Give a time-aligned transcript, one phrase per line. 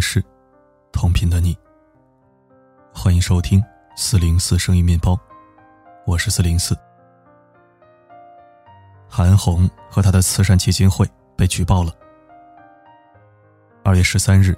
[0.00, 0.24] 是，
[0.92, 1.56] 同频的你。
[2.92, 3.62] 欢迎收听
[3.96, 5.18] 四零四声音面包，
[6.06, 6.76] 我是四零四。
[9.08, 11.92] 韩红和他的慈善基金会被举报了。
[13.84, 14.56] 二月十三日，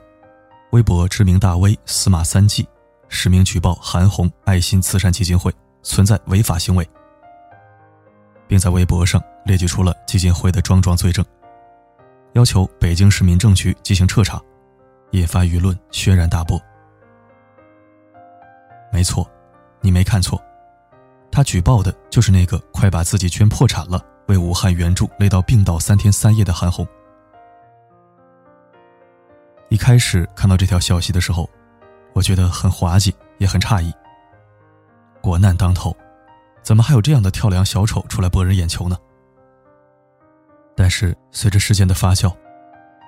[0.70, 2.66] 微博知名大 V 司马三季
[3.08, 5.52] 实名举报韩红爱心慈善基金会
[5.82, 6.88] 存在违法行为，
[8.46, 11.24] 并在微博上列举出了基金会的桩桩罪证。
[12.34, 14.40] 要求北京市民政局进行彻查，
[15.12, 16.60] 引发舆论轩然大波。
[18.92, 19.26] 没错，
[19.80, 20.38] 你没看错，
[21.30, 26.86] 他举报的就是那个快把自己捐破产了，为武汉援助累到病倒三天三夜的韩红。
[29.70, 31.48] 一开始看到这条消息的时候，
[32.12, 33.90] 我觉得很滑稽，也很诧异。
[35.22, 35.96] 国难当头，
[36.62, 38.96] 怎么还有这样的跳梁小丑出来博人眼球呢？
[40.76, 42.34] 但是随着事件的发酵，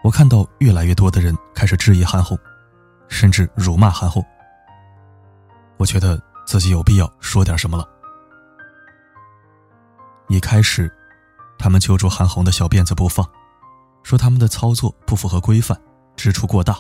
[0.05, 2.39] 我看到越来越多的人开始质疑韩红，
[3.09, 4.23] 甚至辱骂韩红。
[5.79, 7.89] 我觉得自己有必要说点什么了。
[10.29, 10.93] 一开始，
[11.59, 13.27] 他们揪住韩红的小辫子不放，
[14.03, 15.75] 说他们的操作不符合规范，
[16.17, 16.77] 支出过大。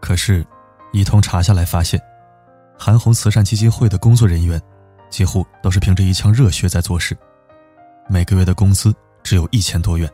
[0.00, 0.44] 可是，
[0.92, 2.02] 一通查下来发现，
[2.76, 4.60] 韩红慈善基金会的工作人员，
[5.10, 7.16] 几乎都是凭着一腔热血在做事，
[8.08, 8.92] 每个月的工资。
[9.22, 10.12] 只有一千多元。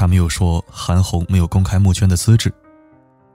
[0.00, 2.50] 他们又说韩红没有公开募捐的资质，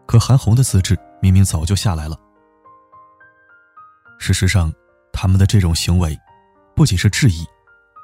[0.07, 2.17] 可韩红的资质明明早就下来了。
[4.17, 4.73] 事实上，
[5.13, 6.19] 他们的这种行为，
[6.75, 7.45] 不仅是质疑，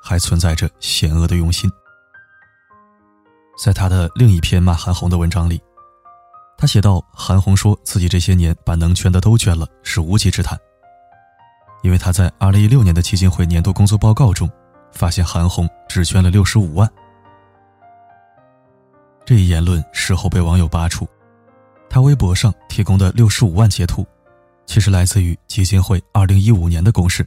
[0.03, 1.67] 还存在着险恶的用心。
[3.57, 5.59] 在他的另一篇骂韩红的文章里，
[6.55, 10.55] 他写道：“韩红说自己这些年把能捐的都捐了，是无稽之谈。
[11.81, 14.47] 因为他在二零一六年的基金会年度工作报告中。”
[14.93, 16.87] 发现韩红只捐了六十五万，
[19.31, 21.07] 这一言论事后被网友扒出，
[21.89, 24.05] 他微博上提供的六十五万截图，
[24.65, 27.25] 其实来自于基金会二零一五年的公示。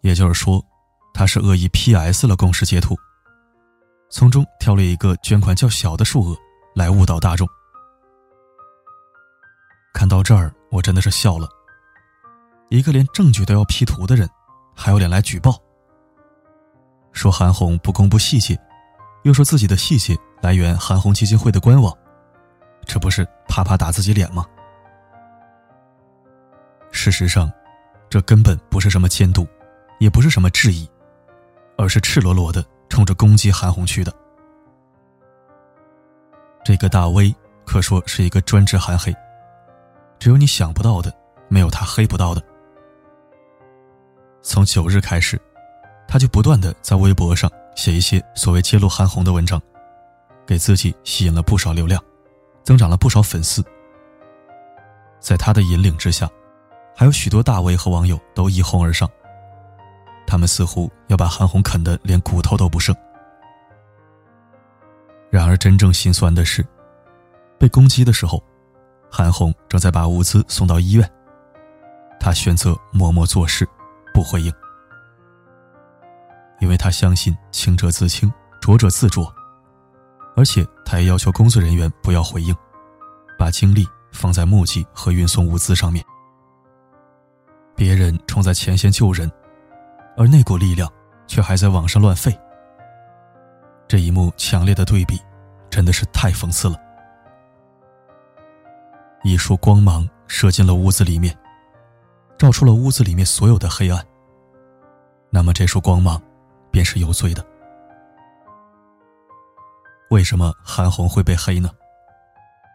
[0.00, 0.60] 也就是说，
[1.14, 2.96] 他是恶意 PS 了公示截图，
[4.10, 6.36] 从中挑了一个捐款较小的数额
[6.74, 7.46] 来误导大众。
[9.92, 11.48] 看到这儿，我真的是笑了。
[12.70, 14.28] 一个连证据都要 P 图的人，
[14.74, 15.62] 还有脸来举报？
[17.12, 18.60] 说韩红不公布细节，
[19.24, 21.92] 又说自己的细节来源韩红基金会的官网，
[22.84, 24.46] 这不是啪啪打自己脸吗？
[26.92, 27.50] 事实上，
[28.08, 29.46] 这根本不是什么监督，
[29.98, 30.88] 也不是什么质疑，
[31.76, 34.12] 而是赤裸裸的冲着攻击韩红去的。
[36.62, 39.14] 这个大 V 可说是一个专职韩黑，
[40.18, 41.12] 只有你想不到的，
[41.48, 42.42] 没有他黑不到的。
[44.42, 45.40] 从九日开始。
[46.06, 49.60] 他就不断的在微博上写一些所谓揭露韩红的文章，
[50.46, 52.02] 给自己吸引了不少流量，
[52.62, 53.64] 增长了不少粉丝。
[55.20, 56.28] 在他的引领之下，
[56.94, 59.08] 还有许多大 V 和网友都一哄而上，
[60.26, 62.94] 他们似乎要把韩红啃得连骨头都不剩。
[65.30, 66.64] 然而，真正心酸的是，
[67.58, 68.40] 被攻击的时候，
[69.10, 71.10] 韩红正在把物资送到医院，
[72.20, 73.68] 他选择默默做事，
[74.12, 74.52] 不回应。
[76.64, 79.30] 因为他相信清者自清，浊者自浊，
[80.34, 82.56] 而且他也要求工作人员不要回应，
[83.38, 86.02] 把精力放在募集和运送物资上面。
[87.76, 89.30] 别人冲在前线救人，
[90.16, 90.90] 而那股力量
[91.26, 92.34] 却还在网上乱吠。
[93.86, 95.20] 这一幕强烈的对比，
[95.68, 96.80] 真的是太讽刺了。
[99.22, 101.36] 一束光芒射进了屋子里面，
[102.38, 104.02] 照出了屋子里面所有的黑暗。
[105.28, 106.18] 那么这束光芒。
[106.74, 107.46] 便是有罪的。
[110.10, 111.70] 为什么韩红会被黑呢？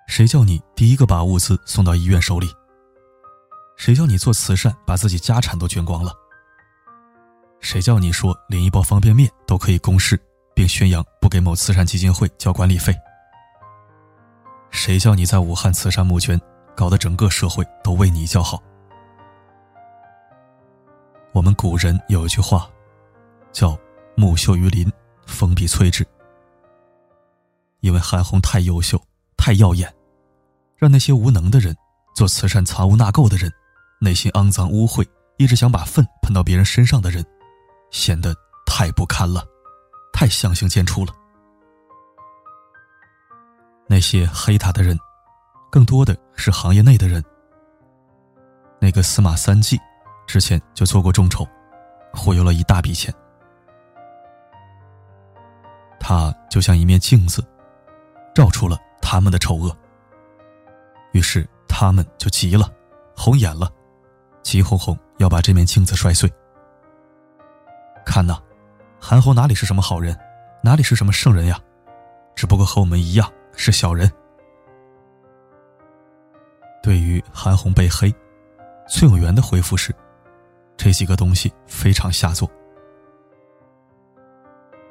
[0.07, 2.49] 谁叫你第一个把物资送到医院手里？
[3.75, 6.13] 谁叫你做慈善把自己家产都捐光了？
[7.59, 10.17] 谁叫你说连一包方便面都可以公示，
[10.55, 12.97] 并宣扬不给某慈善基金会交管理费？
[14.71, 16.39] 谁叫你在武汉慈善募捐，
[16.73, 18.63] 搞得整个社会都为你叫好？
[21.33, 22.65] 我们古人有一句话，
[23.51, 23.77] 叫。
[24.19, 24.91] 木秀于林，
[25.25, 26.05] 风必摧之。
[27.79, 29.01] 因为韩红太优秀、
[29.37, 29.89] 太耀眼，
[30.75, 31.73] 让那些无能的人、
[32.13, 33.49] 做慈善藏污纳垢的人、
[34.01, 35.07] 内心肮脏污秽、
[35.37, 37.25] 一直想把粪喷到别人身上的人，
[37.91, 38.35] 显得
[38.65, 39.41] 太不堪了，
[40.11, 41.13] 太相形见绌了。
[43.87, 44.99] 那些黑他的人，
[45.71, 47.23] 更多的是行业内的人。
[48.81, 49.79] 那个司马三季，
[50.27, 51.47] 之前就做过众筹，
[52.13, 53.13] 忽悠了一大笔钱。
[56.09, 57.45] 他就像一面镜子，
[58.33, 59.77] 照出了他们的丑恶。
[61.11, 62.67] 于是他们就急了，
[63.15, 63.71] 红眼了，
[64.41, 66.27] 急哄哄要把这面镜子摔碎。
[68.03, 68.41] 看呐，
[68.99, 70.17] 韩红哪里是什么好人，
[70.63, 71.59] 哪里是什么圣人呀？
[72.35, 74.11] 只不过和我们一样是小人。
[76.81, 78.11] 对于韩红被黑，
[78.89, 79.93] 崔永元的回复是：
[80.75, 82.49] 这几个东西非常下作。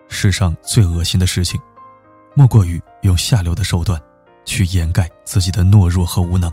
[0.09, 1.61] 世上最恶心的事情，
[2.35, 4.01] 莫过于用下流的手段
[4.45, 6.51] 去掩盖自己的懦弱和无能。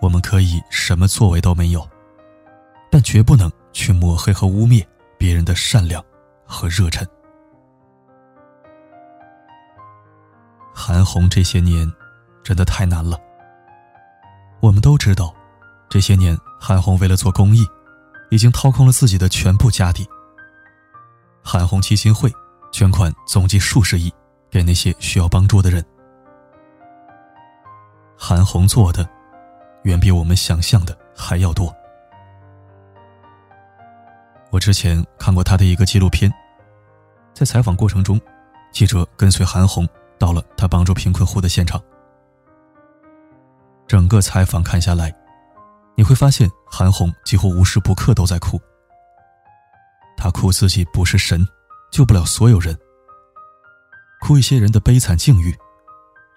[0.00, 1.86] 我们可以什么作为都没有，
[2.90, 4.84] 但绝不能去抹黑和污蔑
[5.18, 6.02] 别人的善良
[6.44, 7.06] 和热忱。
[10.74, 11.90] 韩红这些年
[12.42, 13.16] 真的太难了。
[14.60, 15.34] 我们都知道，
[15.88, 17.64] 这些年韩红为了做公益，
[18.30, 20.08] 已经掏空了自己的全部家底。
[21.42, 22.32] 韩红基金会
[22.70, 24.12] 捐款总计数十亿
[24.50, 25.84] 给那些需要帮助的人。
[28.16, 29.08] 韩红做的，
[29.84, 31.74] 远比我们想象的还要多。
[34.50, 36.32] 我之前看过他的一个纪录片，
[37.34, 38.20] 在采访过程中，
[38.70, 39.88] 记者跟随韩红。
[40.18, 41.82] 到了他帮助贫困户的现场，
[43.88, 45.12] 整个采访看下来，
[45.96, 48.56] 你会发现韩红几乎无时不刻都在哭。
[50.22, 51.44] 他哭自己不是神，
[51.90, 52.72] 救不了所有人；
[54.20, 55.52] 哭一些人的悲惨境遇，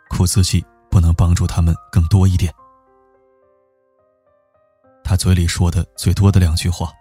[0.09, 2.51] 哭自己不能帮助他们更多一点。
[5.03, 6.91] 他嘴里说的最多的两句话，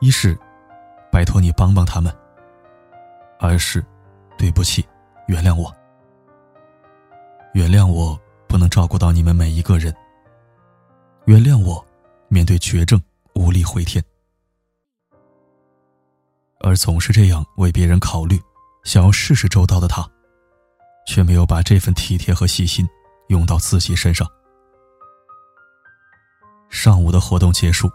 [0.00, 0.36] 一是
[1.12, 2.12] “拜托你帮帮他们”，
[3.38, 3.80] 二是
[4.36, 4.84] “对不起”。
[5.28, 5.72] 原谅我，
[7.52, 9.94] 原谅我不能照顾到你们每一个人。
[11.26, 11.86] 原谅我，
[12.26, 13.00] 面对绝症
[13.36, 14.02] 无力回天，
[16.68, 18.38] 而总是这样为别人考虑，
[18.84, 20.06] 想要事事周到的他，
[21.06, 22.86] 却没有把这份体贴和细心
[23.28, 24.28] 用到自己身上。
[26.68, 27.90] 上午的活动结束，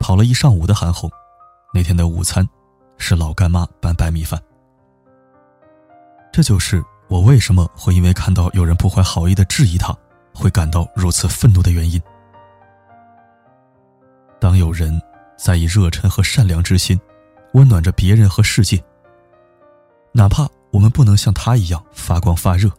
[0.00, 1.08] 跑了一上午的韩红，
[1.72, 2.44] 那天的午餐
[2.98, 4.42] 是老干妈拌白米饭。
[6.32, 9.96] 这就是我为什么会因为看到有人不怀好意的质疑他，
[10.34, 12.02] 会感到如此愤怒的原因。
[14.40, 15.00] 当有人
[15.38, 17.00] 在以热忱和善良之心，
[17.54, 18.82] 温暖着别人和世界，
[20.12, 22.70] 哪怕我们不能像他一样发光发热，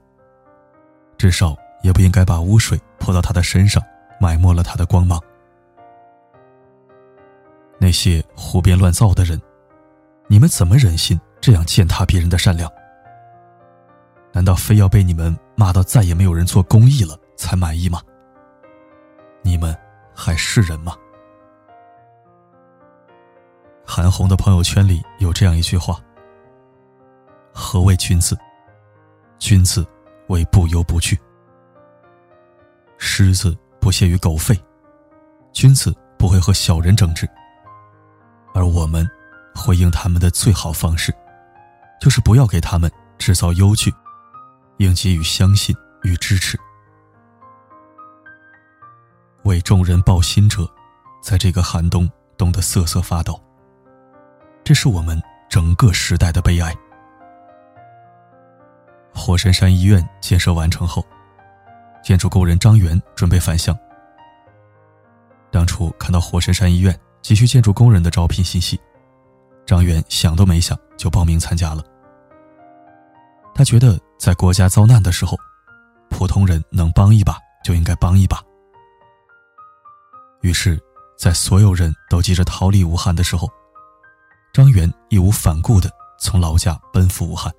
[1.18, 3.82] 至少也不应该把污水泼到他的身上，
[4.20, 5.22] 埋没了他的光芒。
[7.80, 9.40] 那些胡编乱造的人，
[10.28, 12.72] 你们怎么忍心这样践踏别人的善良？
[14.32, 18.02] 难道非要被你们骂到再也没有人做公益了才满意吗？
[19.44, 19.78] 你们
[20.16, 20.96] 还是人吗？
[23.96, 26.00] 韩红的朋友圈里有这样一句话
[27.54, 28.36] ：“何谓君子？
[29.38, 29.86] 君子
[30.30, 31.16] 为不忧不惧。
[32.98, 34.60] 狮子不屑于狗吠，
[35.52, 37.30] 君子不会和小人争执。
[38.56, 39.08] 而我们
[39.54, 41.14] 回应他们的最好方式，
[42.02, 43.94] 就是不要给他们制造忧惧。”
[44.78, 46.60] 应给予相信与支持，
[49.44, 50.68] 为众人抱心者，
[51.22, 53.40] 在这个寒冬冻得瑟瑟发抖。
[54.64, 56.74] 这是我们整个时代的悲哀。
[59.14, 61.06] 火神山医院建设完成后，
[62.04, 63.78] 建筑工人张元准备返乡。
[65.52, 68.80] 当初看到火神山医院急需建筑工人的招聘信息，
[69.66, 71.84] 张元想都没想就报名参加了。
[73.54, 75.38] 他觉得，在国家遭难的时候，
[76.10, 78.42] 普通人能帮一把就应该帮一把。
[80.42, 80.82] 于是，
[81.18, 83.48] 在所有人都急着逃离武汉的时候，
[84.54, 87.52] 张元义无反顾地从老家奔赴武汉。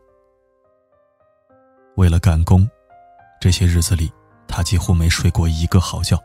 [1.97, 2.71] 为了赶工，
[3.41, 4.13] 这些日子里，
[4.47, 6.17] 他几乎没睡过一个好觉，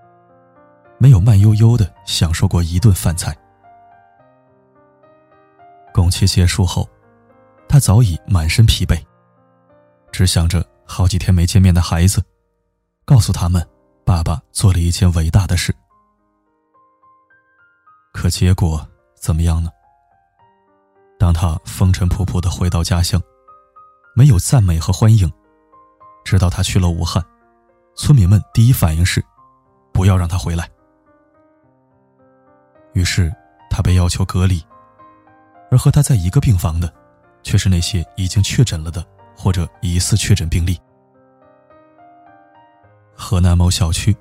[1.00, 3.36] 没有慢悠悠地享受过一顿饭菜。
[5.92, 6.88] 工期结束后，
[7.68, 9.04] 他早已满身疲惫。
[10.12, 12.24] 只想着好几天没见面的孩子，
[13.06, 13.68] 告诉他们，
[14.06, 15.76] 爸爸做了一件伟大的事。
[18.14, 19.72] 可结果怎么样呢？
[21.20, 23.22] 当他风尘仆仆的回到家乡，
[24.16, 25.32] 没有赞美和欢迎。
[26.26, 27.24] 直到他去了武汉，
[27.96, 29.24] 村民们第一反应是，
[29.94, 30.68] 不要让他回来。
[32.94, 33.32] 于是
[33.70, 34.60] 他被要求隔离，
[35.70, 36.92] 而和他在一个病房的，
[37.44, 39.06] 却是那些已经确诊了的。
[39.42, 40.78] 或者疑似确诊病例。
[43.16, 44.14] 河南某小区，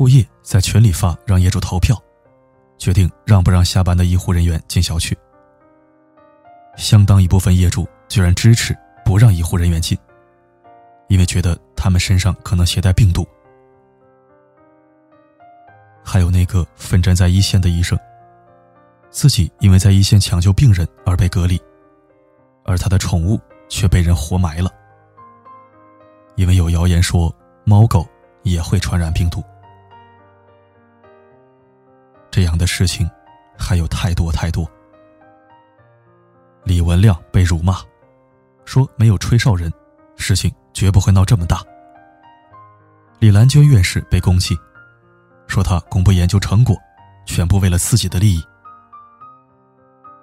[0.00, 1.96] 物业在群里发让业主投票，
[2.76, 5.16] 决定让不让下班的医护人员进小区。
[6.76, 9.96] 相当一部分业主居然支持不让医护人员进，
[11.08, 13.26] 因为觉得他们身上可能携带病毒。
[16.02, 17.98] 还有那个奋战在一线的医生，
[19.10, 21.60] 自己因为在一线抢救病人而被隔离，
[22.64, 24.70] 而他的宠物却被人活埋了，
[26.36, 28.06] 因为有谣言说猫狗
[28.42, 29.42] 也会传染病毒。
[32.30, 33.08] 这样的事情
[33.56, 34.68] 还有太多太多。
[36.64, 37.78] 李文亮被辱骂，
[38.64, 39.72] 说没有吹哨人，
[40.16, 41.62] 事情绝不会闹这么大。
[43.18, 44.56] 李兰娟院士被攻击。
[45.46, 46.74] 说他公布研究成果，
[47.26, 48.42] 全部为了自己的利益。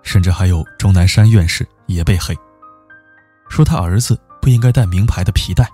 [0.02, 2.36] 甚至还有钟南山院士也被黑，
[3.48, 5.70] 说他儿子不应该带名牌的皮带。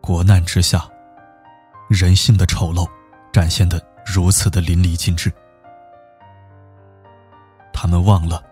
[0.00, 0.88] 国难之下，
[1.88, 2.88] 人性的丑陋
[3.32, 5.30] 展现的如此的淋漓尽致。
[7.80, 8.42] 他们忘了，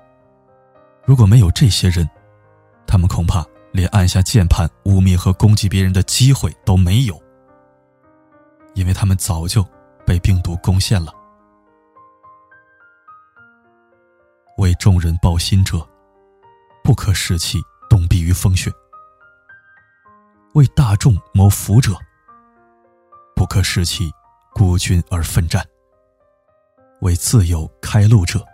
[1.04, 2.09] 如果没有这些人，
[2.87, 7.21] 他们恐怕连按下键盘污蔑和攻击别人的机会都没有。
[8.75, 9.66] 因为他们早就
[10.06, 11.12] 被病毒攻陷了。
[14.59, 15.85] 为众人抱薪者，
[16.85, 17.59] 不可使其
[17.90, 18.71] 冻毙于风雪；
[20.54, 21.97] 为大众谋福者，
[23.35, 24.09] 不可使其
[24.54, 25.61] 孤军而奋战；
[27.00, 28.47] 为自由开路者，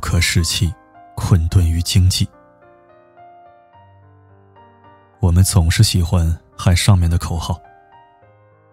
[0.00, 0.74] 可士气
[1.14, 2.28] 困顿于经济。
[5.20, 7.60] 我们总是喜欢喊上面的口号。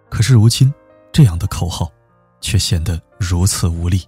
[0.10, 0.74] 可是如今，
[1.12, 1.92] 这样的口号，
[2.40, 4.08] 却显得如此无力。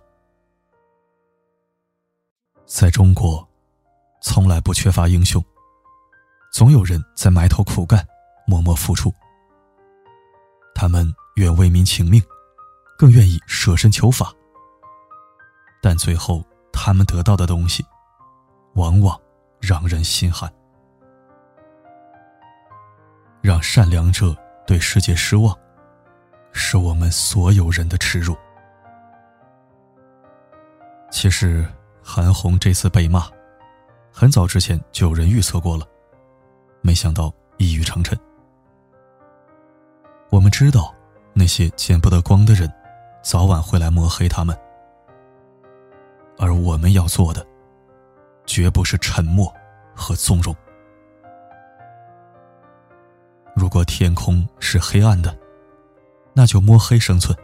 [2.65, 3.45] 在中国，
[4.21, 5.43] 从来不缺乏英雄，
[6.53, 8.07] 总有人在埋头苦干，
[8.47, 9.13] 默默付出。
[10.73, 12.23] 他们愿为民请命，
[12.97, 14.33] 更愿意舍身求法。
[15.81, 17.85] 但最后，他们得到的东西，
[18.73, 19.19] 往往
[19.59, 20.51] 让人心寒。
[23.41, 24.35] 让善良者
[24.67, 25.55] 对世界失望。
[26.51, 28.35] 是我们所有人的耻辱。
[31.11, 31.63] 其实，
[32.03, 33.27] 韩红这次被骂，
[34.11, 35.85] 很早之前就有人预测过了，
[36.81, 38.17] 没想到一语成谶。
[40.31, 40.93] 我们知道，
[41.33, 42.71] 那些见不得光的人，
[43.23, 44.57] 早晚会来抹黑他们，
[46.39, 47.45] 而我们要做的，
[48.45, 49.53] 绝不是沉默
[49.93, 50.55] 和纵容。
[53.53, 55.37] 如果天空是黑暗的，
[56.33, 57.37] 那就摸黑生存。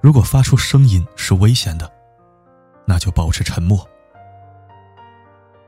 [0.00, 1.90] 如果发出声音是危险的，
[2.84, 3.84] 那就保持沉默。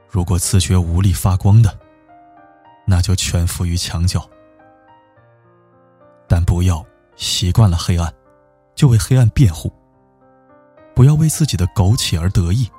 [0.09, 1.76] 如果自觉无力发光的，
[2.87, 4.25] 那就蜷伏于墙角。
[6.28, 8.14] 但不要习惯了黑暗，
[8.76, 9.73] 就为黑暗辩护。
[10.94, 12.70] 不要为自己的苟且而得意。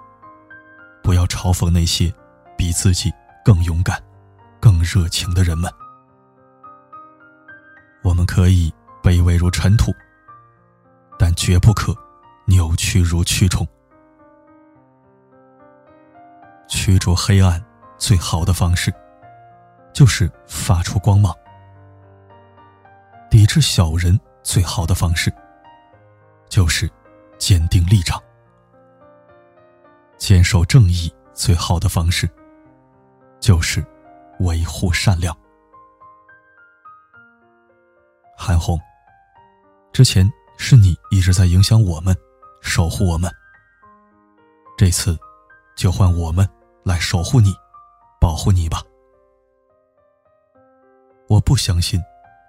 [1.04, 2.14] 不要嘲讽那些
[2.58, 3.12] 比自己
[3.44, 4.02] 更勇敢、
[4.60, 5.72] 更热情的人们。
[8.04, 8.74] 我们可以。
[9.04, 9.92] 卑微如尘土，
[11.18, 11.92] 但绝不可
[12.46, 13.68] 扭曲如蛆虫。
[16.68, 17.60] 驱逐黑暗
[17.98, 18.94] 最好的方式，
[19.92, 21.34] 就是发出光芒；
[23.28, 25.34] 抵制小人最好的方式，
[26.48, 26.88] 就是
[27.42, 28.22] 坚定立场；
[30.16, 32.30] 坚守正义最好的方式，
[33.40, 33.84] 就是
[34.42, 35.36] 维护善良。
[38.38, 38.80] 韩红。
[39.92, 42.16] 之前是你一直在影响我们，
[42.62, 43.30] 守护我们。
[44.78, 45.18] 这次，
[45.76, 46.48] 就换我们
[46.84, 47.56] 来守护你，
[48.20, 48.84] 保护你吧。
[51.28, 52.00] 我不相信，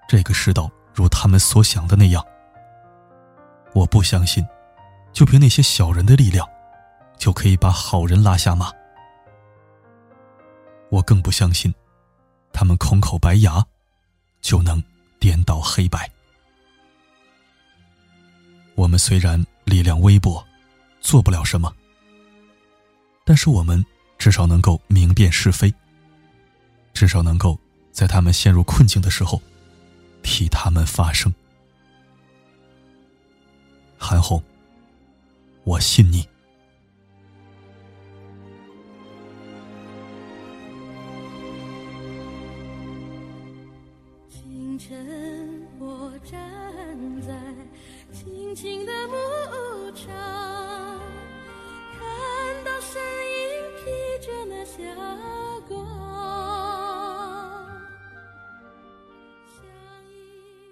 [0.07, 2.23] 这个世道如他们所想的那样。
[3.75, 4.47] 我不相信，
[5.12, 6.49] 就凭那些小人的力量，
[7.19, 8.73] 就可以把好人拉下马。
[10.90, 11.73] 我更不相信，
[12.52, 13.64] 他们空口白牙，
[14.40, 14.83] 就能
[15.19, 16.11] 颠倒黑白。
[18.75, 20.45] 我们虽然力量微薄，
[21.00, 21.73] 做不了什么，
[23.25, 23.85] 但是我们
[24.19, 25.73] 至少能够明辨是非，
[26.95, 27.59] 至少能够
[27.90, 29.40] 在他们陷入困境的时候，
[30.23, 31.33] 替他们发声。
[33.99, 34.42] 韩红，
[35.64, 36.28] 我信你。
[44.28, 47.33] 清晨，我站在。
[48.12, 49.14] 青青的牧
[49.92, 50.07] 场，
[51.99, 53.40] 看到身影
[53.78, 53.83] 披
[54.21, 54.83] 着那霞
[55.66, 55.73] 光。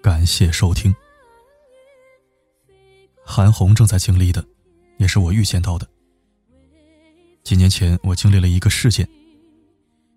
[0.03, 0.93] 感谢收听。
[3.25, 4.45] 韩红正在经历的，
[5.01, 5.87] 也是我预见到的。
[7.43, 9.09] 几年前，我经历了一个事件，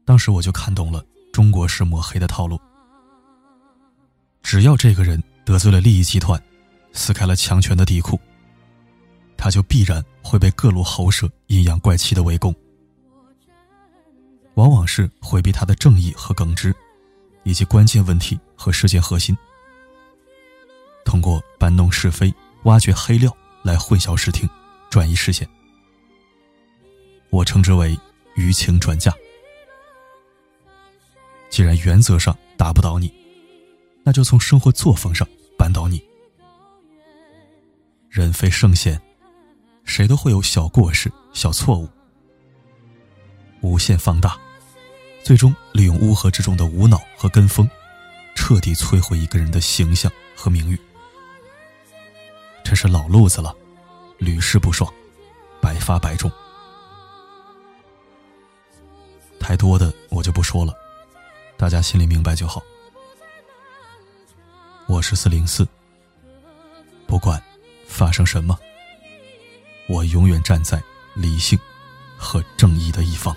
[0.04, 2.60] 当时我就看懂了中国式抹黑的套路。
[4.42, 6.38] 只要这个人得罪了利益集团，
[6.92, 8.20] 撕开了强权的地库，
[9.38, 12.54] 他就必然会被各路喉舌阴阳怪气的围攻，
[14.56, 16.76] 往往是回避他的正义和耿直，
[17.42, 19.34] 以及关键问题和事件核心，
[21.06, 22.30] 通过搬弄是非、
[22.64, 24.46] 挖掘黑料来混淆视听、
[24.94, 25.44] 转移视线。
[27.30, 27.98] 我称之为
[28.36, 29.12] 舆情转嫁。
[31.50, 33.12] 既然原则上打不倒你，
[34.04, 35.26] 那就从生活作风上
[35.58, 36.00] 扳倒你。
[38.08, 39.02] 人非圣贤，
[39.82, 41.88] 谁都会有小过失、小错误，
[43.62, 44.38] 无限放大，
[45.24, 47.68] 最终利用乌合之众的无脑和跟风，
[48.36, 50.78] 彻底摧毁一个人的形象和名誉。
[52.62, 53.52] 这是老路子了，
[54.24, 54.90] 屡试不爽，
[55.60, 56.32] 百发百中。
[59.38, 60.74] 太多的我就不说了，
[61.58, 62.62] 大家心里明白就好。
[64.86, 65.68] 我是四零四，
[67.06, 67.42] 不管。
[67.86, 68.58] 发生什么？
[69.88, 71.56] 我永远站在理性
[72.16, 73.36] 和正义的一方。